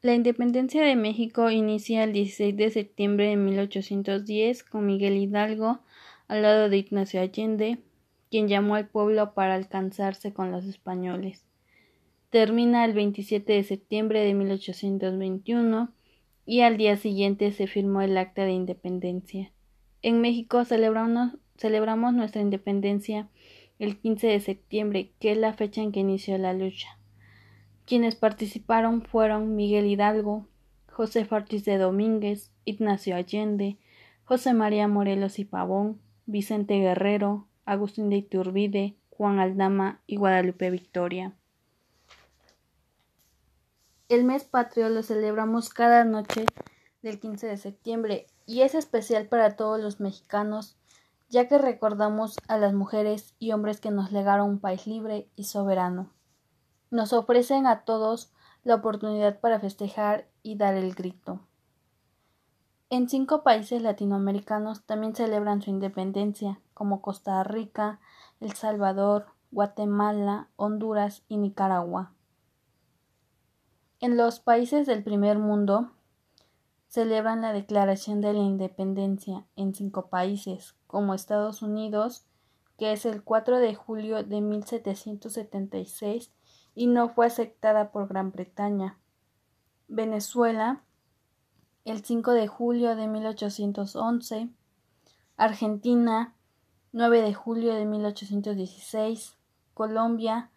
La 0.00 0.14
independencia 0.14 0.80
de 0.84 0.94
México 0.94 1.50
inicia 1.50 2.04
el 2.04 2.12
16 2.12 2.56
de 2.56 2.70
septiembre 2.70 3.30
de 3.30 3.36
1810 3.36 4.62
con 4.62 4.86
Miguel 4.86 5.16
Hidalgo 5.16 5.80
al 6.28 6.42
lado 6.42 6.68
de 6.68 6.76
Ignacio 6.76 7.20
Allende, 7.20 7.78
quien 8.30 8.46
llamó 8.46 8.76
al 8.76 8.86
pueblo 8.86 9.34
para 9.34 9.56
alcanzarse 9.56 10.32
con 10.32 10.52
los 10.52 10.66
españoles. 10.66 11.44
Termina 12.30 12.84
el 12.84 12.92
27 12.92 13.52
de 13.52 13.64
septiembre 13.64 14.20
de 14.20 14.34
1821 14.34 15.92
y 16.46 16.60
al 16.60 16.76
día 16.76 16.96
siguiente 16.96 17.50
se 17.50 17.66
firmó 17.66 18.00
el 18.00 18.16
Acta 18.18 18.44
de 18.44 18.52
Independencia. 18.52 19.50
En 20.02 20.20
México 20.20 20.64
celebramos, 20.64 21.32
nuestra 22.14 22.40
independencia 22.40 23.28
el 23.80 23.98
15 23.98 24.28
de 24.28 24.38
septiembre, 24.38 25.10
que 25.18 25.32
es 25.32 25.38
la 25.38 25.54
fecha 25.54 25.82
en 25.82 25.90
que 25.90 26.00
inició 26.00 26.38
la 26.38 26.52
lucha. 26.52 26.98
Quienes 27.88 28.16
participaron 28.16 29.00
fueron 29.00 29.56
Miguel 29.56 29.86
Hidalgo, 29.86 30.46
José 30.92 31.26
Ortiz 31.30 31.64
de 31.64 31.78
Domínguez, 31.78 32.52
Ignacio 32.66 33.16
Allende, 33.16 33.78
José 34.24 34.52
María 34.52 34.86
Morelos 34.88 35.38
y 35.38 35.46
Pavón, 35.46 35.98
Vicente 36.26 36.78
Guerrero, 36.78 37.48
Agustín 37.64 38.10
de 38.10 38.16
Iturbide, 38.16 38.98
Juan 39.08 39.38
Aldama 39.38 40.02
y 40.06 40.16
Guadalupe 40.16 40.68
Victoria. 40.68 41.34
El 44.10 44.24
mes 44.24 44.44
patrio 44.44 44.90
lo 44.90 45.02
celebramos 45.02 45.70
cada 45.70 46.04
noche 46.04 46.44
del 47.00 47.18
15 47.18 47.46
de 47.46 47.56
septiembre 47.56 48.26
y 48.44 48.60
es 48.60 48.74
especial 48.74 49.28
para 49.28 49.56
todos 49.56 49.80
los 49.80 49.98
mexicanos, 49.98 50.76
ya 51.30 51.48
que 51.48 51.56
recordamos 51.56 52.36
a 52.48 52.58
las 52.58 52.74
mujeres 52.74 53.34
y 53.38 53.52
hombres 53.52 53.80
que 53.80 53.90
nos 53.90 54.12
legaron 54.12 54.50
un 54.50 54.60
país 54.60 54.86
libre 54.86 55.30
y 55.36 55.44
soberano 55.44 56.12
nos 56.90 57.12
ofrecen 57.12 57.66
a 57.66 57.84
todos 57.84 58.32
la 58.64 58.76
oportunidad 58.76 59.40
para 59.40 59.60
festejar 59.60 60.28
y 60.42 60.56
dar 60.56 60.74
el 60.74 60.94
grito. 60.94 61.40
En 62.90 63.08
cinco 63.08 63.42
países 63.42 63.82
latinoamericanos 63.82 64.84
también 64.84 65.14
celebran 65.14 65.60
su 65.60 65.70
independencia, 65.70 66.60
como 66.72 67.02
Costa 67.02 67.42
Rica, 67.44 68.00
El 68.40 68.52
Salvador, 68.52 69.26
Guatemala, 69.50 70.48
Honduras 70.56 71.22
y 71.28 71.36
Nicaragua. 71.36 72.12
En 74.00 74.16
los 74.16 74.40
países 74.40 74.86
del 74.86 75.02
primer 75.02 75.38
mundo 75.38 75.90
celebran 76.86 77.42
la 77.42 77.52
Declaración 77.52 78.22
de 78.22 78.32
la 78.32 78.40
Independencia 78.40 79.44
en 79.56 79.74
cinco 79.74 80.08
países, 80.08 80.74
como 80.86 81.12
Estados 81.12 81.60
Unidos, 81.62 82.24
que 82.78 82.92
es 82.92 83.04
el 83.04 83.22
4 83.22 83.58
de 83.58 83.74
julio 83.74 84.24
de 84.24 84.40
1776 84.40 86.32
y 86.78 86.86
no 86.86 87.08
fue 87.08 87.26
aceptada 87.26 87.90
por 87.90 88.06
Gran 88.06 88.30
Bretaña. 88.30 88.96
Venezuela, 89.88 90.84
el 91.84 92.04
5 92.04 92.30
de 92.34 92.46
julio 92.46 92.94
de 92.94 93.08
1811. 93.08 94.48
Argentina, 95.36 96.36
9 96.92 97.22
de 97.22 97.34
julio 97.34 97.74
de 97.74 97.84
1816. 97.84 99.36
Colombia, 99.74 100.50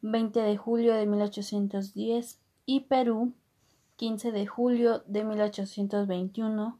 20 0.00 0.40
de 0.40 0.56
julio 0.56 0.94
de 0.94 1.04
1810. 1.04 2.40
Y 2.64 2.80
Perú, 2.80 3.34
15 3.96 4.32
de 4.32 4.46
julio 4.46 5.02
de 5.04 5.24
1821. 5.24 6.78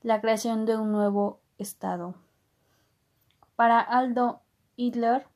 La 0.00 0.22
creación 0.22 0.64
de 0.64 0.78
un 0.78 0.92
nuevo 0.92 1.40
Estado. 1.58 2.14
Para 3.54 3.80
Aldo 3.80 4.40
Hitler, 4.76 5.26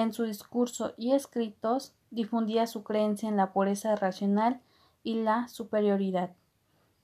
en 0.00 0.12
su 0.12 0.24
discurso 0.24 0.94
y 0.96 1.12
escritos 1.12 1.94
difundía 2.10 2.66
su 2.66 2.82
creencia 2.82 3.28
en 3.28 3.36
la 3.36 3.52
pureza 3.52 3.96
racional 3.96 4.60
y 5.02 5.22
la 5.22 5.48
superioridad 5.48 6.34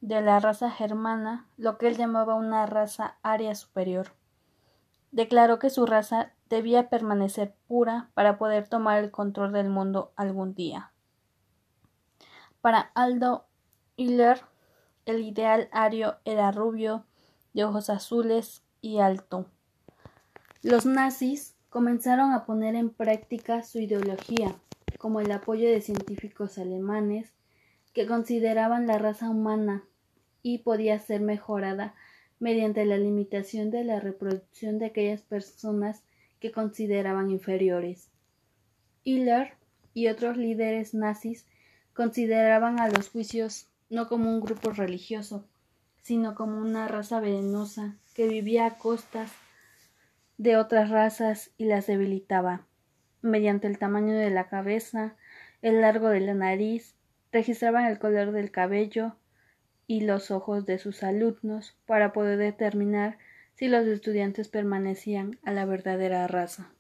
de 0.03 0.21
la 0.21 0.41
raza 0.41 0.69
germana, 0.69 1.47
lo 1.57 1.79
que 1.79 1.87
él 1.87 1.97
llamaba 1.97 2.35
una 2.35 2.67
raza 2.67 3.17
aria 3.23 3.55
superior. 3.55 4.09
Declaró 5.13 5.61
que 5.61 5.71
su 5.71 5.87
raza 5.87 6.33
debía 6.49 6.91
permanecer 6.91 7.55
pura 7.69 8.11
para 8.15 8.37
poder 8.37 8.69
tomar 8.69 8.99
el 8.99 9.13
control 9.13 9.53
del 9.53 9.69
mundo 9.69 10.13
algún 10.17 10.55
día. 10.55 10.91
Para 12.61 12.91
Aldo 12.95 13.47
Hiller, 13.97 14.43
el 15.07 15.23
ideal 15.23 15.69
ario 15.73 16.17
era 16.25 16.51
rubio, 16.51 17.05
de 17.55 17.65
ojos 17.65 17.89
azules 17.89 18.65
y 18.81 18.99
alto. 18.99 19.47
Los 20.63 20.85
nazis 20.85 21.55
comenzaron 21.73 22.33
a 22.33 22.45
poner 22.45 22.75
en 22.75 22.91
práctica 22.91 23.63
su 23.63 23.79
ideología, 23.79 24.55
como 24.99 25.21
el 25.21 25.33
apoyo 25.33 25.71
de 25.71 25.81
científicos 25.81 26.59
alemanes 26.59 27.33
que 27.95 28.07
consideraban 28.07 28.87
la 28.87 28.99
raza 28.99 29.31
humana 29.31 29.83
y 30.43 30.59
podía 30.59 30.99
ser 30.99 31.23
mejorada 31.23 31.95
mediante 32.41 32.85
la 32.85 32.99
limitación 32.99 33.71
de 33.71 33.85
la 33.85 34.01
reproducción 34.01 34.79
de 34.79 34.87
aquellas 34.87 35.23
personas 35.23 36.03
que 36.41 36.53
consideraban 36.53 37.31
inferiores. 37.31 38.11
Hitler 39.03 39.55
y 39.95 40.09
otros 40.09 40.37
líderes 40.37 40.93
nazis 40.93 41.47
consideraban 41.95 42.81
a 42.81 42.91
los 42.91 43.09
juicios 43.09 43.67
no 43.89 44.09
como 44.09 44.29
un 44.29 44.43
grupo 44.43 44.73
religioso, 44.73 45.47
sino 46.03 46.35
como 46.35 46.59
una 46.59 46.87
raza 46.87 47.19
venenosa 47.21 47.97
que 48.13 48.29
vivía 48.29 48.67
a 48.67 48.77
costas 48.77 49.33
de 50.43 50.57
otras 50.57 50.91
razas 50.91 51.53
y 51.57 51.67
las 51.67 51.87
debilitaba. 51.87 52.67
Mediante 53.21 53.69
el 53.69 53.79
tamaño 53.79 54.13
de 54.15 54.31
la 54.31 54.49
cabeza, 54.49 55.15
el 55.63 55.81
largo 55.81 56.09
de 56.09 56.19
la 56.19 56.35
nariz, 56.35 56.97
registraban 57.31 57.87
el 57.87 58.01
color 58.01 58.33
del 58.33 58.51
cabello 58.51 59.15
y 59.87 60.01
los 60.01 60.33
ojos 60.33 60.67
de 60.67 60.79
sus 60.79 61.05
alumnos 61.05 61.77
para 61.87 62.13
poder 62.13 62.39
determinar 62.39 63.19
si 63.55 63.69
los 63.69 63.87
estudiantes 63.87 64.49
permanecían 64.49 65.39
a 65.45 65.53
la 65.53 65.65
verdadera 65.65 66.27
raza. 66.27 66.73